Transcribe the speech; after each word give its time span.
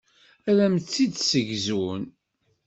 Ad 0.49 0.57
am-tt-id-ssegzun. 0.65 2.03